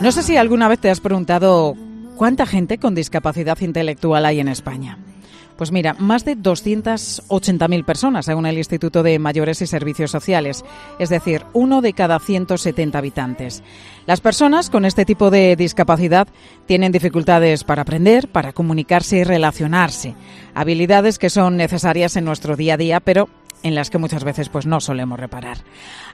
No 0.00 0.12
sé 0.12 0.22
si 0.22 0.36
alguna 0.36 0.68
vez 0.68 0.80
te 0.80 0.90
has 0.90 1.00
preguntado 1.00 1.74
cuánta 2.16 2.46
gente 2.46 2.78
con 2.78 2.94
discapacidad 2.94 3.58
intelectual 3.60 4.26
hay 4.26 4.40
en 4.40 4.48
España. 4.48 4.98
Pues 5.58 5.72
mira, 5.72 5.94
más 5.98 6.24
de 6.24 6.36
280.000 6.36 7.84
personas, 7.84 8.26
según 8.26 8.46
el 8.46 8.58
Instituto 8.58 9.02
de 9.02 9.18
Mayores 9.18 9.60
y 9.60 9.66
Servicios 9.66 10.12
Sociales, 10.12 10.64
es 11.00 11.08
decir, 11.08 11.44
uno 11.52 11.82
de 11.82 11.94
cada 11.94 12.20
170 12.20 12.96
habitantes. 12.96 13.64
Las 14.06 14.20
personas 14.20 14.70
con 14.70 14.84
este 14.84 15.04
tipo 15.04 15.32
de 15.32 15.56
discapacidad 15.56 16.28
tienen 16.66 16.92
dificultades 16.92 17.64
para 17.64 17.82
aprender, 17.82 18.28
para 18.28 18.52
comunicarse 18.52 19.18
y 19.18 19.24
relacionarse, 19.24 20.14
habilidades 20.54 21.18
que 21.18 21.28
son 21.28 21.56
necesarias 21.56 22.14
en 22.14 22.24
nuestro 22.24 22.54
día 22.54 22.74
a 22.74 22.78
día, 22.78 23.00
pero 23.00 23.28
en 23.62 23.74
las 23.74 23.90
que 23.90 23.98
muchas 23.98 24.24
veces 24.24 24.48
pues 24.48 24.66
no 24.66 24.80
solemos 24.80 25.18
reparar. 25.18 25.58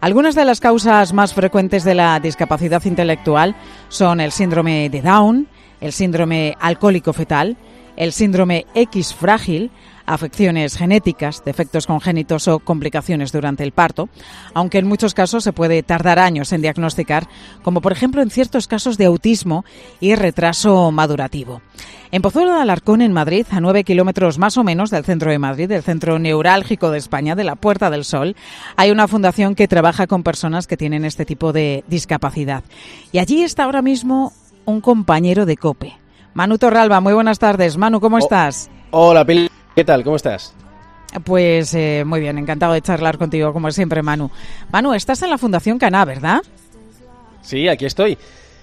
Algunas 0.00 0.34
de 0.34 0.44
las 0.44 0.60
causas 0.60 1.12
más 1.12 1.34
frecuentes 1.34 1.84
de 1.84 1.94
la 1.94 2.18
discapacidad 2.20 2.84
intelectual 2.84 3.54
son 3.88 4.20
el 4.20 4.32
síndrome 4.32 4.88
de 4.90 5.02
Down, 5.02 5.48
el 5.80 5.92
síndrome 5.92 6.56
alcohólico 6.60 7.12
fetal, 7.12 7.56
el 7.96 8.12
síndrome 8.12 8.66
X 8.74 9.14
frágil, 9.14 9.70
afecciones 10.06 10.76
genéticas, 10.76 11.42
defectos 11.44 11.86
congénitos 11.86 12.48
o 12.48 12.58
complicaciones 12.58 13.32
durante 13.32 13.62
el 13.62 13.72
parto, 13.72 14.08
aunque 14.52 14.78
en 14.78 14.86
muchos 14.86 15.14
casos 15.14 15.44
se 15.44 15.52
puede 15.52 15.82
tardar 15.82 16.18
años 16.18 16.52
en 16.52 16.62
diagnosticar, 16.62 17.26
como 17.62 17.80
por 17.80 17.92
ejemplo 17.92 18.22
en 18.22 18.30
ciertos 18.30 18.66
casos 18.66 18.98
de 18.98 19.06
autismo 19.06 19.64
y 20.00 20.14
retraso 20.14 20.90
madurativo. 20.90 21.62
En 22.10 22.22
Pozuelo 22.22 22.54
de 22.54 22.60
Alarcón, 22.60 23.02
en 23.02 23.12
Madrid, 23.12 23.44
a 23.50 23.60
nueve 23.60 23.82
kilómetros 23.82 24.38
más 24.38 24.56
o 24.56 24.62
menos 24.62 24.90
del 24.90 25.04
centro 25.04 25.32
de 25.32 25.38
Madrid, 25.38 25.68
del 25.68 25.82
centro 25.82 26.18
neurálgico 26.20 26.90
de 26.90 26.98
España, 26.98 27.34
de 27.34 27.42
la 27.42 27.56
Puerta 27.56 27.90
del 27.90 28.04
Sol, 28.04 28.36
hay 28.76 28.92
una 28.92 29.08
fundación 29.08 29.56
que 29.56 29.66
trabaja 29.66 30.06
con 30.06 30.22
personas 30.22 30.68
que 30.68 30.76
tienen 30.76 31.04
este 31.04 31.24
tipo 31.24 31.52
de 31.52 31.82
discapacidad. 31.88 32.62
Y 33.10 33.18
allí 33.18 33.42
está 33.42 33.64
ahora 33.64 33.82
mismo 33.82 34.32
un 34.64 34.80
compañero 34.80 35.44
de 35.44 35.56
COPE. 35.56 36.03
Manu 36.34 36.58
Torralba, 36.58 37.00
muy 37.00 37.12
buenas 37.12 37.38
tardes. 37.38 37.76
Manu, 37.76 38.00
¿cómo 38.00 38.18
estás? 38.18 38.68
Hola, 38.90 39.24
Pili. 39.24 39.48
¿Qué 39.76 39.84
tal? 39.84 40.02
¿Cómo 40.02 40.16
estás? 40.16 40.52
Pues 41.22 41.72
eh, 41.74 42.02
muy 42.04 42.18
bien, 42.18 42.38
encantado 42.38 42.72
de 42.72 42.82
charlar 42.82 43.18
contigo, 43.18 43.52
como 43.52 43.70
siempre, 43.70 44.02
Manu. 44.02 44.32
Manu, 44.72 44.94
estás 44.94 45.22
en 45.22 45.30
la 45.30 45.38
Fundación 45.38 45.78
Caná, 45.78 46.04
¿verdad? 46.04 46.42
Sí, 47.40 47.68
aquí 47.68 47.86
estoy. 47.86 48.18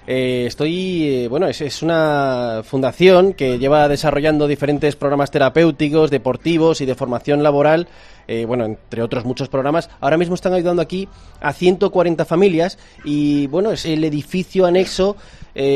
Eh, 0.08 0.46
estoy, 0.48 1.04
eh, 1.08 1.28
bueno, 1.28 1.48
es, 1.48 1.62
es, 1.62 1.84
una 1.84 2.62
fundación 2.64 3.34
que 3.34 3.60
lleva 3.60 3.88
desarrollando 3.88 4.48
diferentes 4.48 4.96
programas 4.96 5.30
terapéuticos, 5.30 6.10
deportivos 6.10 6.82
y 6.82 6.86
de 6.86 6.96
formación 6.96 7.44
laboral, 7.44 7.88
eh, 8.28 8.46
bueno, 8.46 8.66
entre 8.66 9.04
otros 9.04 9.26
muchos 9.26 9.48
programas. 9.48 9.90
Ahora 10.00 10.18
mismo 10.18 10.34
están 10.34 10.54
ayudando 10.54 10.82
aquí 10.82 11.08
a 11.40 11.54
140 11.54 12.26
familias 12.26 12.80
y, 13.04 13.46
bueno, 13.48 13.72
es 13.72 13.86
el 13.86 14.04
edificio 14.04 14.66
anexo 14.66 15.18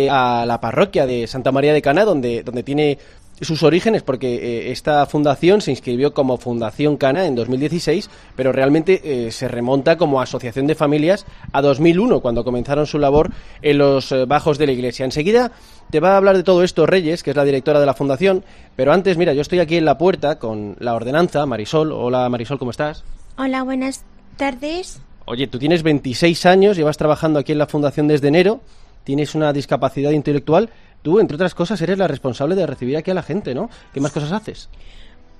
a 0.09 0.45
la 0.47 0.61
parroquia 0.61 1.05
de 1.05 1.27
Santa 1.27 1.51
María 1.51 1.73
de 1.73 1.81
Caná, 1.81 2.05
donde, 2.05 2.43
donde 2.43 2.63
tiene 2.63 2.97
sus 3.41 3.64
orígenes, 3.64 4.03
porque 4.03 4.36
eh, 4.36 4.72
esta 4.72 5.05
fundación 5.05 5.61
se 5.61 5.72
inscribió 5.72 6.14
como 6.14 6.38
Fundación 6.38 6.97
Cana 6.97 7.25
en 7.25 7.36
2016, 7.36 8.09
pero 8.36 8.52
realmente 8.52 9.02
eh, 9.03 9.31
se 9.31 9.47
remonta 9.47 9.97
como 9.97 10.22
asociación 10.22 10.67
de 10.67 10.75
familias 10.75 11.25
a 11.52 11.61
2001, 11.61 12.22
cuando 12.22 12.44
comenzaron 12.44 12.88
su 12.88 12.97
labor 12.97 13.31
en 13.61 13.77
los 13.77 14.11
eh, 14.11 14.25
bajos 14.25 14.58
de 14.58 14.67
la 14.67 14.72
iglesia. 14.72 15.05
Enseguida 15.05 15.52
te 15.89 16.00
va 16.00 16.14
a 16.14 16.17
hablar 16.17 16.38
de 16.38 16.44
todo 16.44 16.64
esto 16.64 16.86
Reyes, 16.86 17.23
que 17.23 17.31
es 17.31 17.36
la 17.36 17.44
directora 17.44 17.80
de 17.80 17.86
la 17.86 17.94
fundación, 17.94 18.44
pero 18.75 18.94
antes, 18.94 19.17
mira, 19.17 19.33
yo 19.33 19.42
estoy 19.42 19.59
aquí 19.59 19.75
en 19.75 19.86
la 19.86 19.97
puerta 19.97 20.39
con 20.39 20.75
la 20.80 20.95
ordenanza, 20.95 21.45
Marisol. 21.45 21.92
Hola 21.92 22.30
Marisol, 22.30 22.58
¿cómo 22.58 22.72
estás? 22.72 23.03
Hola, 23.38 23.64
buenas 23.64 24.03
tardes. 24.38 25.02
Oye, 25.25 25.47
tú 25.47 25.59
tienes 25.59 25.83
26 25.83 26.45
años, 26.45 26.77
llevas 26.77 26.97
trabajando 26.97 27.39
aquí 27.39 27.52
en 27.52 27.58
la 27.58 27.66
fundación 27.66 28.08
desde 28.08 28.27
enero, 28.27 28.61
tienes 29.03 29.36
una 29.36 29.52
discapacidad 29.53 30.11
intelectual 30.11 30.70
Tú, 31.06 31.20
entre 31.20 31.36
otras 31.36 31.53
cosas, 31.53 31.80
eres 31.84 32.00
la 32.00 32.08
responsable 32.08 32.56
de 32.56 32.66
recibir 32.66 32.98
aquí 32.98 33.11
a 33.11 33.14
la 33.14 33.22
gente, 33.22 33.53
¿no? 33.53 33.70
¿Qué 33.94 34.02
más 34.02 34.11
cosas 34.11 34.31
haces? 34.31 34.70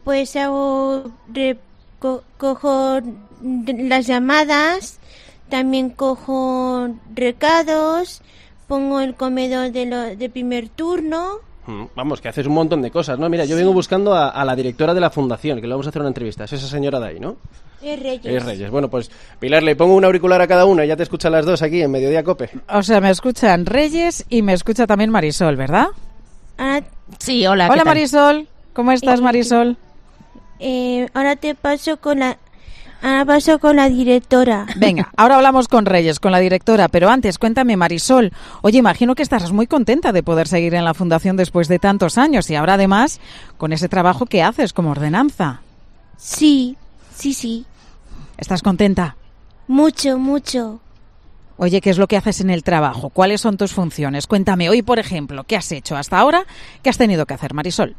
Pues 0.04 0.36
hago, 0.36 1.12
cojo 2.38 3.00
las 3.40 4.06
llamadas, 4.06 5.00
también 5.50 5.90
cojo 5.90 6.90
recados, 7.16 8.22
pongo 8.68 9.00
el 9.00 9.16
comedor 9.16 9.72
de, 9.72 9.88
lo, 9.88 10.16
de 10.16 10.30
primer 10.30 10.70
turno. 10.70 11.40
Vamos, 11.96 12.22
que 12.22 12.28
haces 12.28 12.46
un 12.46 12.54
montón 12.54 12.82
de 12.82 12.92
cosas, 12.92 13.18
¿no? 13.18 13.30
Mira, 13.30 13.46
yo 13.46 13.56
vengo 13.56 13.74
buscando 13.74 14.14
a, 14.14 14.30
a, 14.30 14.46
la 14.46 14.56
directora 14.56 14.94
de 14.94 15.00
la 15.00 15.10
fundación, 15.10 15.60
que 15.60 15.68
le 15.68 15.74
vamos 15.74 15.88
a 15.88 15.90
hacer 15.90 16.02
una 16.02 16.10
entrevista. 16.10 16.44
Es 16.44 16.54
esa 16.54 16.68
señora 16.68 17.00
de 17.00 17.08
ahí, 17.08 17.20
¿no? 17.20 17.38
Es 17.82 18.02
Reyes. 18.02 18.26
Es 18.26 18.44
Reyes. 18.44 18.72
Bueno, 18.72 18.90
pues 18.90 19.12
Pilar, 19.40 19.64
le 19.64 19.76
pongo 19.76 19.96
un 19.96 20.06
auricular 20.06 20.42
a 20.42 20.48
cada 20.48 20.66
una 20.66 20.86
y 20.86 20.88
ya 20.88 20.96
te 20.96 21.04
escuchan 21.04 21.32
las 21.32 21.46
dos 21.46 21.62
aquí 21.62 21.82
en 21.82 21.92
Mediodía 21.92 22.24
Cope. 22.24 22.50
O 22.70 22.82
sea, 22.82 23.00
me 23.02 23.10
escuchan 23.10 23.66
Reyes 23.66 24.26
y 24.30 24.42
me 24.42 24.54
escucha 24.54 24.88
también 24.88 25.10
Marisol, 25.12 25.56
¿verdad? 25.56 25.88
Ah, 26.58 26.82
sí, 27.20 27.46
hola. 27.46 27.68
Hola 27.70 27.84
Marisol. 27.84 28.48
¿Cómo 28.74 28.92
estás, 28.92 29.22
Marisol? 29.22 29.78
Eh, 30.60 31.08
ahora 31.14 31.36
te 31.36 31.54
paso 31.54 31.98
con 31.98 32.20
la 32.20 32.38
Ahora 33.06 33.24
paso 33.24 33.60
con 33.60 33.76
la 33.76 33.88
directora. 33.88 34.66
Venga, 34.78 35.12
ahora 35.16 35.36
hablamos 35.36 35.68
con 35.68 35.86
Reyes, 35.86 36.20
con 36.20 36.32
la 36.32 36.40
directora, 36.40 36.88
pero 36.88 37.08
antes 37.08 37.38
cuéntame, 37.38 37.78
Marisol. 37.78 38.34
Oye, 38.64 38.80
imagino 38.80 39.14
que 39.14 39.22
estarás 39.22 39.52
muy 39.52 39.68
contenta 39.68 40.12
de 40.12 40.24
poder 40.24 40.48
seguir 40.48 40.74
en 40.74 40.84
la 40.84 40.96
fundación 40.96 41.38
después 41.38 41.68
de 41.68 41.78
tantos 41.78 42.18
años 42.18 42.50
y 42.50 42.56
ahora 42.56 42.74
además 42.74 43.20
con 43.60 43.74
ese 43.74 43.90
trabajo 43.90 44.26
que 44.26 44.42
haces 44.42 44.74
como 44.74 44.90
ordenanza. 44.90 45.62
Sí, 46.18 46.78
sí, 47.16 47.36
sí. 47.36 47.68
¿Estás 48.40 48.64
contenta? 48.64 49.16
Mucho, 49.68 50.18
mucho. 50.18 50.80
Oye, 51.58 51.82
¿qué 51.82 51.92
es 51.92 52.00
lo 52.00 52.08
que 52.08 52.18
haces 52.18 52.42
en 52.42 52.50
el 52.50 52.64
trabajo? 52.64 53.12
¿Cuáles 53.12 53.40
son 53.40 53.58
tus 53.58 53.72
funciones? 53.72 54.26
Cuéntame 54.26 54.68
hoy, 54.68 54.82
por 54.82 54.98
ejemplo, 54.98 55.44
¿qué 55.44 55.56
has 55.56 55.72
hecho 55.72 55.96
hasta 55.96 56.18
ahora? 56.18 56.48
¿Qué 56.82 56.90
has 56.90 56.98
tenido 56.98 57.28
que 57.28 57.36
hacer, 57.36 57.54
Marisol? 57.54 57.96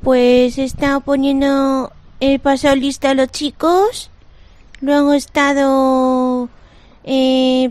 Pues 0.00 0.58
he 0.58 0.62
estado 0.62 1.00
poniendo 1.00 1.90
el 2.20 2.38
paso 2.38 2.72
lista 2.76 3.10
a 3.10 3.14
los 3.14 3.32
chicos 3.32 4.12
Luego 4.84 5.14
he 5.14 5.16
estado 5.16 6.50
eh, 7.04 7.70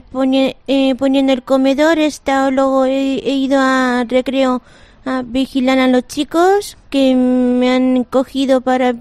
eh, 0.68 0.96
poniendo 0.96 1.32
el 1.32 1.44
comedor, 1.44 2.00
he 2.00 2.08
estado, 2.08 2.50
luego 2.50 2.86
he, 2.86 3.20
ido 3.20 3.60
a 3.60 4.04
recreo 4.08 4.64
a 5.06 5.22
vigilar 5.22 5.78
a 5.78 5.88
los 5.88 6.08
chicos 6.08 6.76
que 6.90 7.14
me 7.14 7.70
han 7.70 8.04
cogido 8.06 8.62
para 8.62 8.96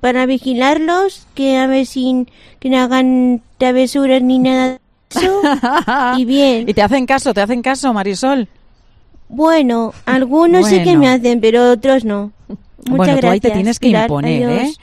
para 0.00 0.26
vigilarlos, 0.26 1.28
que 1.34 1.56
a 1.56 1.68
ver 1.68 1.86
si 1.86 2.26
que 2.58 2.68
no 2.68 2.78
hagan 2.78 3.42
travesuras 3.58 4.20
ni 4.20 4.40
nada 4.40 4.70
de 4.70 4.78
eso. 5.10 5.40
y 6.18 6.24
bien. 6.24 6.68
¿Y 6.68 6.74
te 6.74 6.82
hacen 6.82 7.06
caso? 7.06 7.32
¿Te 7.32 7.42
hacen 7.42 7.62
caso, 7.62 7.92
Marisol? 7.92 8.48
Bueno, 9.28 9.94
algunos 10.04 10.66
sí 10.66 10.82
que 10.82 10.96
me 10.96 11.08
hacen, 11.08 11.40
pero 11.40 11.70
otros 11.70 12.04
no. 12.04 12.32
Muchas 12.48 12.96
bueno, 12.96 13.20
tú 13.20 13.26
ahí 13.28 13.40
te 13.40 13.52
tienes 13.52 13.78
que 13.78 13.90
imponer, 13.90 14.50
¿eh? 14.50 14.74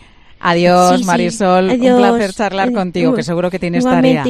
Adiós, 0.41 1.05
Marisol. 1.05 1.69
Un 1.69 1.97
placer 1.97 2.33
charlar 2.33 2.71
contigo, 2.73 3.13
que 3.13 3.23
seguro 3.23 3.51
que 3.51 3.59
tienes 3.59 3.83
tarea. 3.83 4.25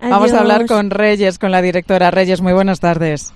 Vamos 0.00 0.32
a 0.32 0.40
hablar 0.40 0.66
con 0.66 0.90
Reyes, 0.90 1.38
con 1.38 1.50
la 1.50 1.62
directora. 1.62 2.10
Reyes, 2.10 2.40
muy 2.40 2.52
buenas 2.52 2.80
tardes. 2.80 3.32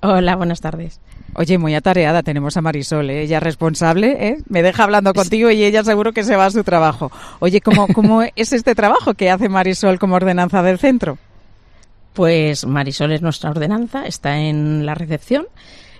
Hola, 0.00 0.36
buenas 0.36 0.60
tardes. 0.60 1.00
Oye, 1.34 1.58
muy 1.58 1.74
atareada 1.74 2.22
tenemos 2.22 2.56
a 2.56 2.62
Marisol, 2.62 3.10
¿eh? 3.10 3.22
ella 3.22 3.40
responsable, 3.40 4.28
¿eh? 4.28 4.36
me 4.48 4.62
deja 4.62 4.84
hablando 4.84 5.12
contigo 5.12 5.50
y 5.50 5.64
ella 5.64 5.82
seguro 5.82 6.12
que 6.12 6.22
se 6.22 6.36
va 6.36 6.46
a 6.46 6.50
su 6.50 6.62
trabajo. 6.62 7.10
Oye, 7.40 7.60
¿cómo, 7.60 7.88
¿cómo 7.94 8.22
es 8.22 8.52
este 8.52 8.76
trabajo 8.76 9.14
que 9.14 9.30
hace 9.30 9.48
Marisol 9.48 9.98
como 9.98 10.14
ordenanza 10.14 10.62
del 10.62 10.78
centro? 10.78 11.18
Pues 12.12 12.64
Marisol 12.66 13.12
es 13.12 13.22
nuestra 13.22 13.50
ordenanza, 13.50 14.06
está 14.06 14.38
en 14.38 14.86
la 14.86 14.94
recepción 14.94 15.46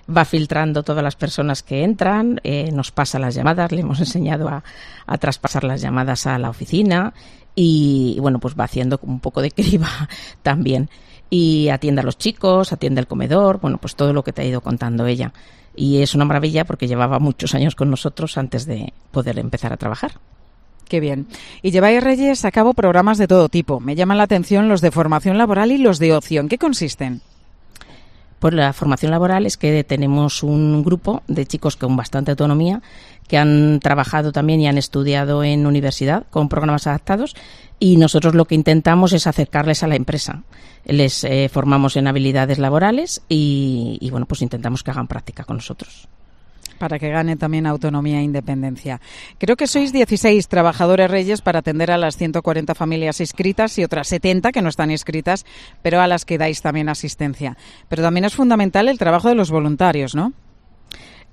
va 0.09 0.25
filtrando 0.25 0.83
todas 0.83 1.03
las 1.03 1.15
personas 1.15 1.63
que 1.63 1.83
entran, 1.83 2.39
eh, 2.43 2.71
nos 2.71 2.91
pasa 2.91 3.19
las 3.19 3.35
llamadas, 3.35 3.71
le 3.71 3.81
hemos 3.81 3.99
enseñado 4.01 4.47
a, 4.49 4.63
a, 5.05 5.17
traspasar 5.17 5.63
las 5.63 5.81
llamadas 5.81 6.27
a 6.27 6.37
la 6.37 6.49
oficina 6.49 7.13
y, 7.55 8.17
bueno, 8.19 8.39
pues 8.39 8.55
va 8.59 8.65
haciendo 8.65 8.99
un 9.03 9.19
poco 9.19 9.41
de 9.41 9.51
criba 9.51 9.89
también. 10.43 10.89
Y 11.29 11.69
atiende 11.69 12.01
a 12.01 12.03
los 12.03 12.17
chicos, 12.17 12.71
atiende 12.71 13.01
el 13.01 13.07
comedor, 13.07 13.59
bueno, 13.59 13.77
pues 13.77 13.95
todo 13.95 14.13
lo 14.13 14.23
que 14.23 14.31
te 14.31 14.43
ha 14.43 14.45
ido 14.45 14.61
contando 14.61 15.07
ella. 15.07 15.33
Y 15.75 16.01
es 16.01 16.13
una 16.13 16.25
maravilla 16.25 16.65
porque 16.65 16.87
llevaba 16.87 17.19
muchos 17.19 17.55
años 17.55 17.75
con 17.75 17.89
nosotros 17.89 18.37
antes 18.37 18.65
de 18.65 18.93
poder 19.11 19.39
empezar 19.39 19.73
a 19.73 19.77
trabajar. 19.77 20.13
Qué 20.87 20.99
bien. 20.99 21.27
Y 21.63 21.71
lleváis, 21.71 22.03
Reyes, 22.03 22.45
a 22.45 22.51
cabo 22.51 22.73
programas 22.73 23.17
de 23.17 23.27
todo 23.27 23.49
tipo. 23.49 23.79
Me 23.79 23.95
llaman 23.95 24.17
la 24.17 24.23
atención 24.23 24.69
los 24.69 24.81
de 24.81 24.91
formación 24.91 25.37
laboral 25.37 25.71
y 25.71 25.79
los 25.79 25.97
de 25.97 26.13
ocio. 26.13 26.41
¿En 26.41 26.47
qué 26.47 26.59
consisten? 26.59 27.21
Pues 28.45 28.53
la 28.53 28.73
formación 28.73 29.09
laboral 29.09 29.47
es 29.47 29.57
que 29.57 29.83
tenemos 29.83 30.43
un 30.43 30.83
grupo 30.83 31.23
de 31.27 31.47
chicos 31.47 31.77
con 31.77 31.95
bastante 31.95 32.29
autonomía 32.29 32.83
que 33.27 33.39
han 33.39 33.79
trabajado 33.79 34.31
también 34.31 34.61
y 34.61 34.67
han 34.67 34.77
estudiado 34.77 35.43
en 35.43 35.65
universidad 35.65 36.27
con 36.29 36.47
programas 36.47 36.85
adaptados 36.85 37.35
y 37.79 37.97
nosotros 37.97 38.35
lo 38.35 38.45
que 38.45 38.53
intentamos 38.53 39.13
es 39.13 39.25
acercarles 39.25 39.81
a 39.81 39.87
la 39.87 39.95
empresa. 39.95 40.43
Les 40.85 41.23
eh, 41.23 41.49
formamos 41.51 41.97
en 41.97 42.05
habilidades 42.07 42.59
laborales 42.59 43.23
y, 43.27 43.97
y, 43.99 44.11
bueno, 44.11 44.27
pues 44.27 44.43
intentamos 44.43 44.83
que 44.83 44.91
hagan 44.91 45.07
práctica 45.07 45.43
con 45.43 45.55
nosotros. 45.55 46.07
Para 46.77 46.99
que 46.99 47.09
gane 47.09 47.35
también 47.35 47.65
autonomía 47.65 48.19
e 48.19 48.23
independencia. 48.23 49.01
Creo 49.37 49.55
que 49.55 49.67
sois 49.67 49.91
16 49.91 50.47
trabajadores 50.47 51.09
reyes 51.09 51.41
para 51.41 51.59
atender 51.59 51.91
a 51.91 51.97
las 51.97 52.17
140 52.17 52.75
familias 52.75 53.19
inscritas 53.19 53.77
y 53.77 53.83
otras 53.83 54.07
70 54.07 54.51
que 54.51 54.61
no 54.61 54.69
están 54.69 54.91
inscritas, 54.91 55.45
pero 55.81 56.01
a 56.01 56.07
las 56.07 56.25
que 56.25 56.37
dais 56.37 56.61
también 56.61 56.89
asistencia. 56.89 57.57
Pero 57.89 58.03
también 58.03 58.25
es 58.25 58.35
fundamental 58.35 58.87
el 58.87 58.97
trabajo 58.97 59.29
de 59.29 59.35
los 59.35 59.51
voluntarios, 59.51 60.15
¿no? 60.15 60.33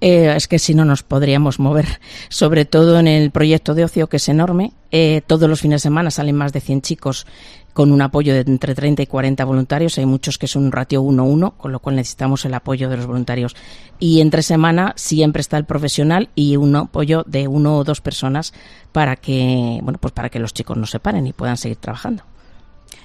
Eh, 0.05 0.35
es 0.35 0.49
que 0.49 0.59
si 0.59 0.75
no 0.75 0.85
nos 0.85 1.05
podríamos 1.05 1.61
mover, 1.61 1.87
sobre 2.29 2.65
todo 2.65 2.99
en 2.99 3.07
el 3.07 3.31
proyecto 3.31 3.73
de 3.73 3.85
ocio 3.85 4.09
que 4.09 4.17
es 4.17 4.29
enorme. 4.29 4.73
Eh, 4.91 5.23
todos 5.25 5.49
los 5.49 5.61
fines 5.61 5.81
de 5.81 5.85
semana 5.85 6.11
salen 6.11 6.35
más 6.35 6.53
de 6.53 6.61
100 6.61 6.83
chicos 6.83 7.25
con 7.73 7.93
un 7.93 8.03
apoyo 8.03 8.35
de 8.35 8.41
entre 8.41 8.75
30 8.75 9.03
y 9.03 9.07
40 9.07 9.45
voluntarios. 9.45 9.97
Hay 9.99 10.07
muchos 10.07 10.39
que 10.39 10.49
son 10.49 10.65
un 10.65 10.73
ratio 10.73 11.05
1-1, 11.05 11.57
con 11.57 11.71
lo 11.71 11.79
cual 11.79 11.95
necesitamos 11.95 12.45
el 12.45 12.53
apoyo 12.53 12.89
de 12.89 12.97
los 12.97 13.07
voluntarios. 13.07 13.55
Y 14.01 14.21
entre 14.21 14.43
semana 14.43 14.93
siempre 14.97 15.41
está 15.41 15.57
el 15.57 15.67
profesional 15.67 16.31
y 16.35 16.57
un 16.57 16.75
apoyo 16.75 17.23
de 17.29 17.47
uno 17.47 17.77
o 17.77 17.85
dos 17.85 18.01
personas 18.01 18.53
para 18.91 19.15
que, 19.15 19.79
bueno, 19.85 20.01
pues 20.01 20.13
para 20.13 20.31
que 20.31 20.41
los 20.41 20.53
chicos 20.53 20.77
no 20.77 20.87
se 20.87 20.99
paren 20.99 21.29
y 21.29 21.33
puedan 21.33 21.57
seguir 21.57 21.77
trabajando. 21.77 22.25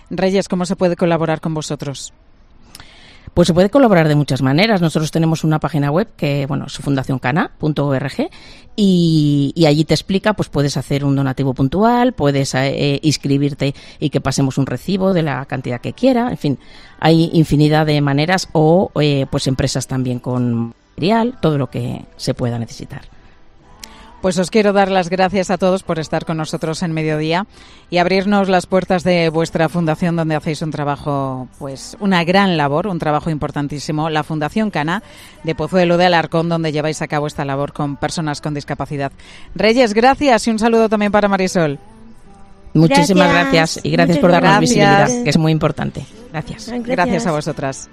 Reyes, 0.09 0.47
¿cómo 0.47 0.65
se 0.65 0.75
puede 0.75 0.95
colaborar 0.95 1.41
con 1.41 1.53
vosotros? 1.53 2.11
Pues 3.37 3.45
se 3.45 3.53
puede 3.53 3.69
colaborar 3.69 4.07
de 4.07 4.15
muchas 4.15 4.41
maneras. 4.41 4.81
Nosotros 4.81 5.11
tenemos 5.11 5.43
una 5.43 5.59
página 5.59 5.91
web 5.91 6.07
que, 6.17 6.47
bueno, 6.47 6.65
es 6.65 6.73
fundacioncana.org 6.79 8.29
y, 8.75 9.51
y, 9.53 9.65
allí 9.67 9.85
te 9.85 9.93
explica, 9.93 10.33
pues 10.33 10.49
puedes 10.49 10.75
hacer 10.75 11.05
un 11.05 11.15
donativo 11.15 11.53
puntual, 11.53 12.13
puedes 12.13 12.55
eh, 12.55 12.99
inscribirte 13.03 13.75
y 13.99 14.09
que 14.09 14.21
pasemos 14.21 14.57
un 14.57 14.65
recibo 14.65 15.13
de 15.13 15.21
la 15.21 15.45
cantidad 15.45 15.79
que 15.79 15.93
quiera. 15.93 16.31
En 16.31 16.37
fin, 16.39 16.57
hay 16.99 17.29
infinidad 17.31 17.85
de 17.85 18.01
maneras 18.01 18.49
o 18.53 18.89
eh, 18.99 19.27
pues 19.29 19.45
empresas 19.45 19.85
también 19.85 20.17
con 20.17 20.73
material, 20.95 21.37
todo 21.39 21.59
lo 21.59 21.69
que 21.69 22.05
se 22.15 22.33
pueda 22.33 22.57
necesitar. 22.57 23.16
Pues 24.27 24.39
os 24.39 24.51
quiero 24.51 24.73
dar 24.73 24.91
las 24.91 25.09
gracias 25.09 25.49
a 25.51 25.57
todos 25.57 25.83
por 25.83 25.99
estar 25.99 26.25
con 26.25 26.35
nosotros 26.35 26.83
en 26.83 26.91
mediodía 26.91 27.47
y 27.89 27.97
abrirnos 27.97 28.49
las 28.49 28.65
puertas 28.65 29.05
de 29.05 29.29
vuestra 29.29 29.69
fundación 29.69 30.17
donde 30.17 30.35
hacéis 30.35 30.61
un 30.61 30.69
trabajo, 30.69 31.47
pues 31.59 31.95
una 32.01 32.25
gran 32.25 32.57
labor, 32.57 32.87
un 32.87 32.99
trabajo 32.99 33.29
importantísimo, 33.29 34.09
la 34.09 34.23
Fundación 34.25 34.69
Cana 34.69 35.01
de 35.45 35.55
Pozuelo 35.55 35.95
de 35.95 36.07
Alarcón, 36.07 36.49
donde 36.49 36.73
lleváis 36.73 37.01
a 37.01 37.07
cabo 37.07 37.25
esta 37.25 37.45
labor 37.45 37.71
con 37.71 37.95
personas 37.95 38.41
con 38.41 38.53
discapacidad. 38.53 39.13
Reyes, 39.55 39.93
gracias 39.93 40.45
y 40.45 40.51
un 40.51 40.59
saludo 40.59 40.89
también 40.89 41.13
para 41.13 41.29
Marisol. 41.29 41.79
Muchísimas 42.73 43.31
gracias, 43.31 43.79
y 43.81 43.91
gracias 43.91 44.17
por 44.17 44.33
darnos 44.33 44.59
visibilidad, 44.59 45.07
que 45.23 45.29
es 45.29 45.37
muy 45.37 45.53
importante. 45.53 46.05
Gracias. 46.33 46.69
Gracias 46.83 47.25
a 47.27 47.31
vosotras. 47.31 47.89